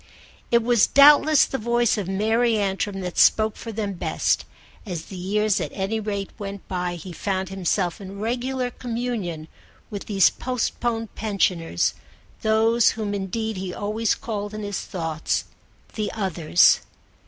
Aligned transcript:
It 0.49 0.63
was 0.63 0.87
doubtless 0.87 1.45
the 1.45 1.59
voice 1.59 1.95
of 1.95 2.07
Mary 2.07 2.57
Antrim 2.57 3.01
that 3.01 3.19
spoke 3.19 3.55
for 3.55 3.71
them 3.71 3.93
best; 3.93 4.45
as 4.83 5.03
the 5.05 5.15
years 5.15 5.61
at 5.61 5.69
any 5.75 5.99
rate 5.99 6.31
went 6.39 6.67
by 6.67 6.95
he 6.95 7.11
found 7.13 7.49
himself 7.49 8.01
in 8.01 8.17
regular 8.19 8.71
communion 8.71 9.47
with 9.91 10.07
these 10.07 10.31
postponed 10.31 11.13
pensioners, 11.13 11.93
those 12.41 12.93
whom 12.97 13.13
indeed 13.13 13.57
he 13.57 13.75
always 13.75 14.15
called 14.15 14.55
in 14.55 14.63
his 14.63 14.79
thoughts 14.79 15.43
the 15.93 16.11
Others. 16.13 16.79